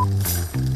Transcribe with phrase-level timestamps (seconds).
[0.00, 0.69] Thank you.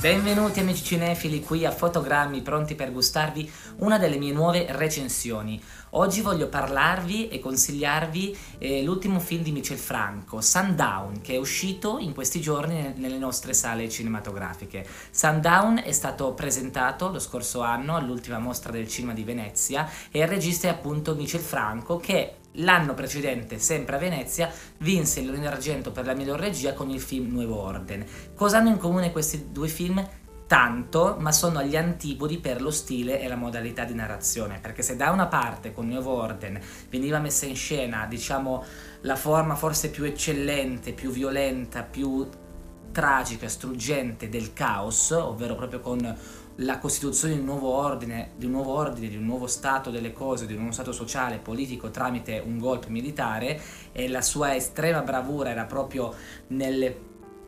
[0.00, 5.62] Benvenuti amici cinefili qui a Fotogrammi pronti per gustarvi una delle mie nuove recensioni.
[5.90, 11.98] Oggi voglio parlarvi e consigliarvi eh, l'ultimo film di Michel Franco, Sundown, che è uscito
[11.98, 14.86] in questi giorni nelle nostre sale cinematografiche.
[15.10, 20.28] Sundown è stato presentato lo scorso anno all'ultima mostra del cinema di Venezia e il
[20.28, 25.92] regista è appunto Michel Franco che L'anno precedente, sempre a Venezia, vinse il Leone d'Argento
[25.92, 28.04] per la miglior regia con il film Nuevo Orden.
[28.34, 30.04] Cosa hanno in comune questi due film?
[30.48, 34.96] Tanto, ma sono agli antipodi per lo stile e la modalità di narrazione, perché se
[34.96, 38.64] da una parte con Nuevo Orden veniva messa in scena, diciamo,
[39.02, 42.28] la forma forse più eccellente, più violenta, più
[42.90, 46.16] tragica, struggente del caos, ovvero proprio con
[46.60, 50.12] la costituzione di un nuovo ordine, di un nuovo ordine, di un nuovo stato delle
[50.12, 53.60] cose, di un nuovo stato sociale, politico tramite un golpe militare
[53.92, 56.14] e la sua estrema bravura era proprio
[56.48, 56.94] nel,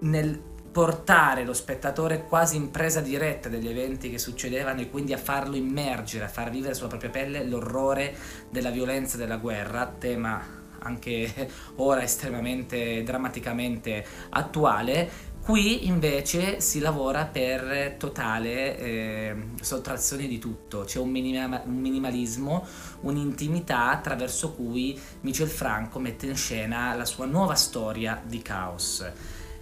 [0.00, 0.40] nel
[0.72, 5.56] portare lo spettatore quasi in presa diretta degli eventi che succedevano e quindi a farlo
[5.56, 8.16] immergere, a far vivere sulla propria pelle l'orrore
[8.50, 17.96] della violenza della guerra, tema anche ora estremamente drammaticamente attuale, Qui invece si lavora per
[17.98, 22.64] totale eh, sottrazione di tutto, c'è un, minima, un, minimalismo,
[23.00, 29.04] un'intimità attraverso cui Michel Franco mette in scena la sua nuova storia di caos.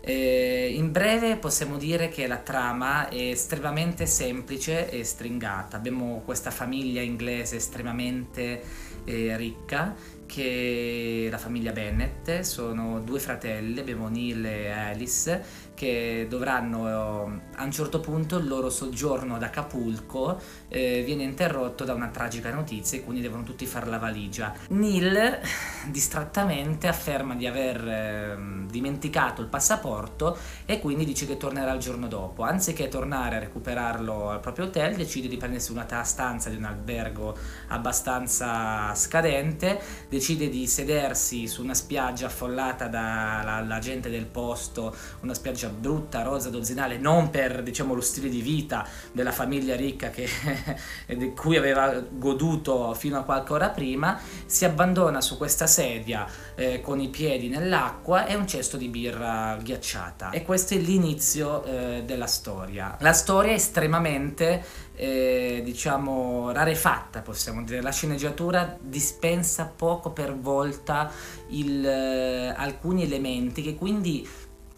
[0.00, 5.76] Eh, in breve possiamo dire che la trama è estremamente semplice e stringata.
[5.76, 8.62] Abbiamo questa famiglia inglese estremamente
[9.04, 9.94] eh, ricca
[10.26, 15.42] che la famiglia Bennett, sono due fratelli, abbiamo Neil e Alice,
[15.74, 21.94] che dovranno a un certo punto il loro soggiorno ad Acapulco eh, viene interrotto da
[21.94, 24.52] una tragica notizia e quindi devono tutti fare la valigia.
[24.68, 25.40] Neil
[25.90, 28.36] distrattamente afferma di aver eh,
[28.68, 32.42] dimenticato il passaporto e quindi dice che tornerà il giorno dopo.
[32.42, 37.36] Anziché tornare a recuperarlo al proprio hotel, decide di prendersi una stanza di un albergo
[37.68, 45.63] abbastanza scadente, decide di sedersi su una spiaggia affollata dalla gente del posto, una spiaggia
[45.68, 50.28] brutta, rosa, dozzinale, non per diciamo lo stile di vita della famiglia ricca che,
[51.06, 56.80] di cui aveva goduto fino a qualche ora prima, si abbandona su questa sedia eh,
[56.80, 60.30] con i piedi nell'acqua e un cesto di birra ghiacciata.
[60.30, 62.96] E questo è l'inizio eh, della storia.
[63.00, 71.10] La storia è estremamente eh, diciamo rarefatta possiamo dire la sceneggiatura dispensa poco per volta
[71.48, 74.26] il, eh, alcuni elementi che quindi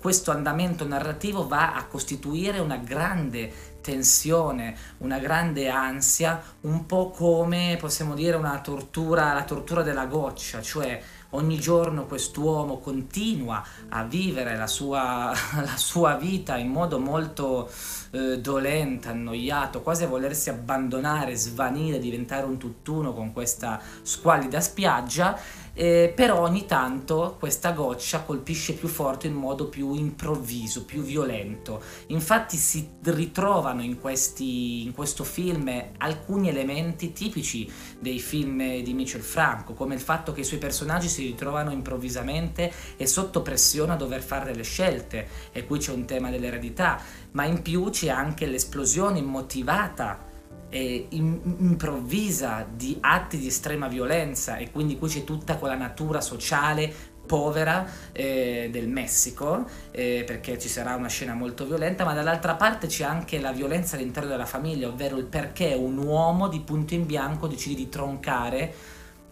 [0.07, 7.77] questo andamento narrativo va a costituire una grande tensione, una grande ansia, un po' come
[7.81, 14.57] possiamo dire una tortura, la tortura della goccia, cioè ogni giorno quest'uomo continua a vivere
[14.57, 17.69] la sua, la sua vita in modo molto
[18.17, 25.39] eh, dolente, annoiato, quasi a volersi abbandonare, svanire, diventare un tutt'uno con questa squallida spiaggia,
[25.79, 31.83] eh, però ogni tanto questa goccia colpisce più forte in modo più improvviso, più violento.
[32.07, 39.21] Infatti si ritrovano in, questi, in questo film alcuni elementi tipici dei film di Michel
[39.21, 43.97] Franco, come il fatto che i suoi personaggi si ritrovano improvvisamente e sotto pressione a
[43.97, 47.01] dover fare delle scelte, e qui c'è un tema dell'eredità,
[47.33, 50.25] ma in più c'è anche l'esplosione immotivata
[50.69, 57.15] e improvvisa di atti di estrema violenza e quindi qui c'è tutta quella natura sociale
[57.27, 62.87] povera eh, del Messico eh, perché ci sarà una scena molto violenta ma dall'altra parte
[62.87, 67.05] c'è anche la violenza all'interno della famiglia ovvero il perché un uomo di punto in
[67.05, 68.73] bianco decide di troncare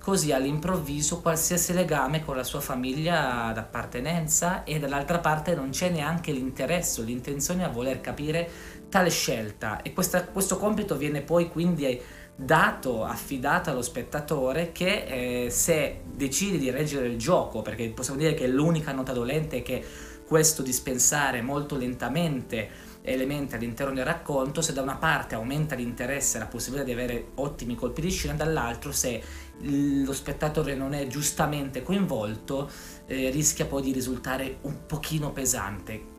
[0.04, 6.30] così all'improvviso qualsiasi legame con la sua famiglia d'appartenenza e dall'altra parte non c'è neanche
[6.30, 8.46] l'interesse o l'intenzione a voler capire
[8.90, 9.80] tale scelta.
[9.80, 11.98] E questa, questo compito viene poi quindi
[12.36, 18.34] dato, affidato allo spettatore che eh, se decide di reggere il gioco, perché possiamo dire
[18.34, 19.82] che l'unica nota dolente è che
[20.26, 22.68] questo dispensare molto lentamente
[23.06, 27.26] elementi all'interno del racconto, se da una parte aumenta l'interesse e la possibilità di avere
[27.34, 29.22] ottimi colpi di scena, dall'altro se
[29.60, 32.70] lo spettatore non è giustamente coinvolto,
[33.06, 36.13] eh, rischia poi di risultare un pochino pesante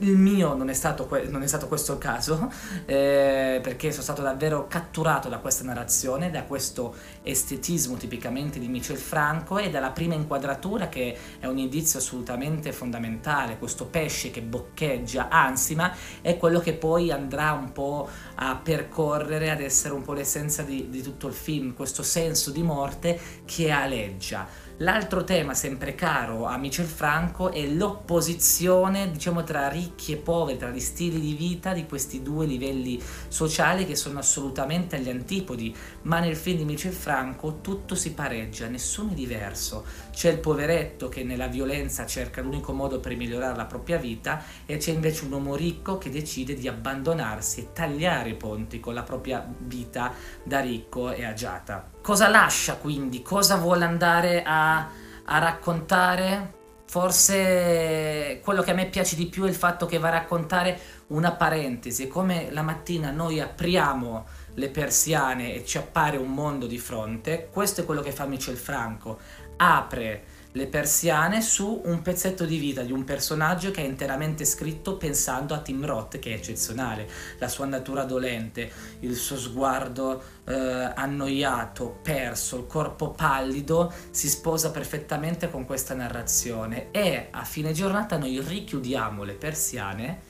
[0.00, 2.50] il mio non è stato, que- non è stato questo il caso,
[2.86, 8.96] eh, perché sono stato davvero catturato da questa narrazione, da questo estetismo tipicamente di Michel
[8.96, 15.28] Franco e dalla prima inquadratura che è un indizio assolutamente fondamentale, questo pesce che boccheggia,
[15.28, 20.62] ansima, è quello che poi andrà un po' a percorrere, ad essere un po' l'essenza
[20.62, 24.62] di, di tutto il film, questo senso di morte che aleggia.
[24.78, 30.70] L'altro tema sempre caro a Michel Franco è l'opposizione, diciamo, tra ricchi e poveri, tra
[30.70, 35.72] gli stili di vita di questi due livelli sociali che sono assolutamente agli antipodi,
[36.02, 39.84] ma nel film di Michel Franco tutto si pareggia, nessuno è diverso.
[40.14, 44.76] C'è il poveretto che nella violenza cerca l'unico modo per migliorare la propria vita e
[44.76, 49.02] c'è invece un uomo ricco che decide di abbandonarsi e tagliare i ponti con la
[49.02, 50.12] propria vita
[50.42, 51.90] da ricco e agiata.
[52.00, 53.22] Cosa lascia quindi?
[53.22, 54.88] Cosa vuole andare a,
[55.24, 56.62] a raccontare?
[56.86, 60.78] Forse quello che a me piace di più è il fatto che va a raccontare
[61.08, 64.24] una parentesi, come la mattina noi apriamo
[64.54, 68.56] le persiane e ci appare un mondo di fronte, questo è quello che fa Michel
[68.56, 69.18] Franco,
[69.56, 74.96] apre le persiane su un pezzetto di vita di un personaggio che è interamente scritto
[74.96, 77.08] pensando a Tim Roth, che è eccezionale,
[77.38, 78.70] la sua natura dolente,
[79.00, 86.92] il suo sguardo eh, annoiato, perso, il corpo pallido, si sposa perfettamente con questa narrazione.
[86.92, 90.20] E a fine giornata noi richiudiamo le persiane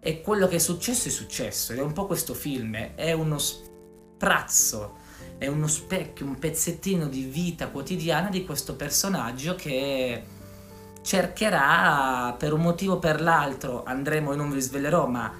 [0.00, 1.72] e quello che è successo è successo.
[1.72, 5.02] Ed è un po' questo film, è uno sprazzo
[5.38, 10.22] è uno specchio, un pezzettino di vita quotidiana di questo personaggio che
[11.02, 15.32] cercherà per un motivo o per l'altro, andremo e non vi svelerò, ma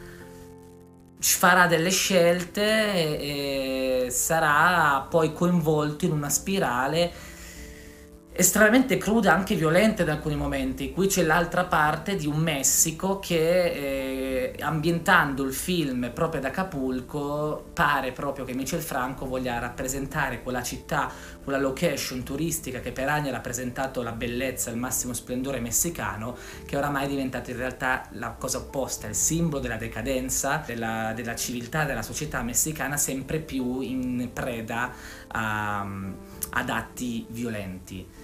[1.18, 7.10] farà delle scelte e sarà poi coinvolto in una spirale
[8.36, 10.90] estremamente cruda, anche violenta in alcuni momenti.
[10.90, 17.70] Qui c'è l'altra parte di un Messico che, eh, ambientando il film proprio ad Acapulco,
[17.72, 21.10] pare proprio che Michel Franco voglia rappresentare quella città,
[21.44, 26.36] quella location turistica che per anni ha rappresentato la bellezza, il massimo splendore messicano,
[26.66, 31.36] che oramai è diventata in realtà la cosa opposta, il simbolo della decadenza, della, della
[31.36, 34.92] civiltà della società messicana, sempre più in preda
[35.28, 35.86] a,
[36.50, 38.23] ad atti violenti.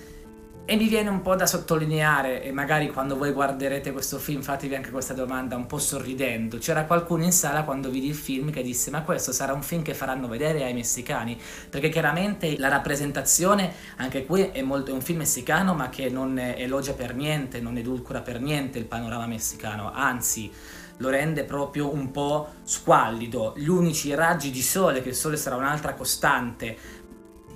[0.71, 4.77] E mi viene un po' da sottolineare, e magari quando voi guarderete questo film fatevi
[4.77, 6.59] anche questa domanda un po' sorridendo.
[6.59, 9.83] C'era qualcuno in sala quando vidi il film che disse ma questo sarà un film
[9.83, 11.37] che faranno vedere ai messicani,
[11.69, 16.39] perché chiaramente la rappresentazione, anche qui è, molto, è un film messicano ma che non
[16.39, 20.53] elogia per niente, non edulcora per niente il panorama messicano, anzi
[21.01, 23.55] lo rende proprio un po' squallido.
[23.57, 26.77] Gli unici raggi di sole, che il sole sarà un'altra costante,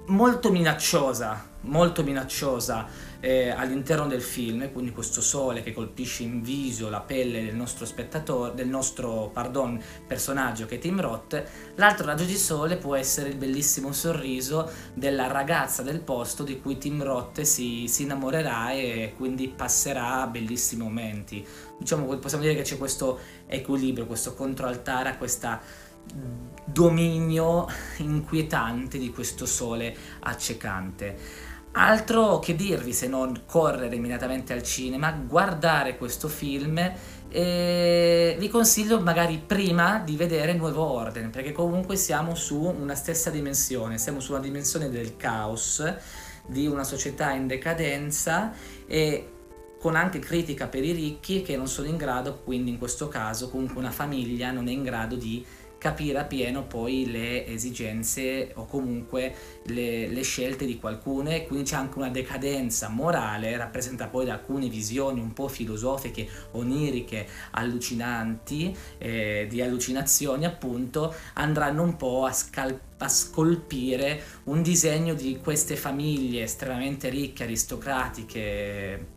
[0.06, 2.86] molto minacciosa, molto minacciosa
[3.20, 7.86] eh, all'interno del film, quindi questo sole che colpisce in viso la pelle del nostro
[7.86, 11.42] spettatore, del nostro pardon, personaggio che è Tim Roth,
[11.76, 16.76] l'altro raggio di sole può essere il bellissimo sorriso della ragazza del posto di cui
[16.76, 21.46] Tim Roth si, si innamorerà e quindi passerà bellissimi momenti.
[21.78, 25.60] Diciamo, possiamo dire che c'è questo equilibrio, questo controaltare a questa
[26.64, 27.66] dominio
[27.98, 31.16] inquietante di questo sole accecante.
[31.76, 36.78] Altro che dirvi se non correre immediatamente al cinema, guardare questo film
[37.28, 43.30] e vi consiglio magari prima di vedere Nuovo Ordine, perché comunque siamo su una stessa
[43.30, 45.82] dimensione, siamo su una dimensione del caos,
[46.46, 48.52] di una società in decadenza
[48.86, 49.30] e
[49.80, 53.50] con anche critica per i ricchi che non sono in grado, quindi in questo caso
[53.50, 55.44] comunque una famiglia non è in grado di
[55.84, 61.28] capire appieno poi le esigenze o comunque le, le scelte di qualcuno.
[61.28, 66.26] E quindi c'è anche una decadenza morale rappresentata poi da alcune visioni un po' filosofiche,
[66.52, 75.14] oniriche, allucinanti, eh, di allucinazioni appunto, andranno un po' a scalpare a scolpire un disegno
[75.14, 79.13] di queste famiglie estremamente ricche, aristocratiche,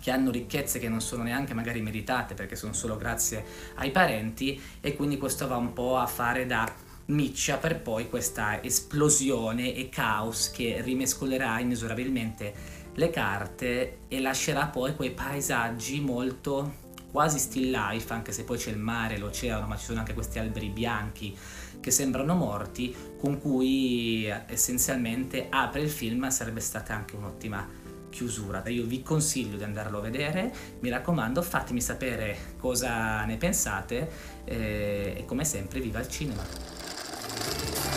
[0.00, 3.44] che hanno ricchezze che non sono neanche magari meritate perché sono solo grazie
[3.76, 6.72] ai parenti e quindi questo va un po' a fare da
[7.06, 14.94] miccia per poi questa esplosione e caos che rimescolerà inesorabilmente le carte e lascerà poi
[14.94, 19.86] quei paesaggi molto quasi still life, anche se poi c'è il mare, l'oceano, ma ci
[19.86, 21.36] sono anche questi alberi bianchi
[21.80, 27.66] che sembrano morti, con cui essenzialmente apre il film, sarebbe stata anche un'ottima
[28.10, 28.62] chiusura.
[28.68, 34.10] Io vi consiglio di andarlo a vedere, mi raccomando fatemi sapere cosa ne pensate
[34.44, 37.89] eh, e come sempre viva il cinema.